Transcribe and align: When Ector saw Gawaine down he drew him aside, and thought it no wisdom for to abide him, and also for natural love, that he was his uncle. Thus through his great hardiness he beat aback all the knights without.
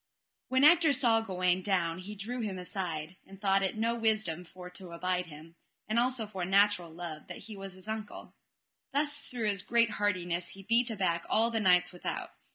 When 0.47 0.63
Ector 0.63 0.93
saw 0.93 1.21
Gawaine 1.21 1.61
down 1.61 1.99
he 1.99 2.15
drew 2.15 2.39
him 2.41 2.57
aside, 2.57 3.17
and 3.27 3.39
thought 3.39 3.61
it 3.61 3.77
no 3.77 3.93
wisdom 3.93 4.43
for 4.43 4.67
to 4.67 4.93
abide 4.93 5.27
him, 5.27 5.53
and 5.87 5.99
also 5.99 6.25
for 6.25 6.43
natural 6.43 6.89
love, 6.89 7.27
that 7.27 7.43
he 7.45 7.55
was 7.55 7.73
his 7.73 7.87
uncle. 7.87 8.33
Thus 8.91 9.19
through 9.19 9.45
his 9.45 9.61
great 9.61 9.91
hardiness 9.91 10.49
he 10.49 10.63
beat 10.63 10.89
aback 10.89 11.23
all 11.29 11.51
the 11.51 11.59
knights 11.59 11.91
without. 11.91 12.33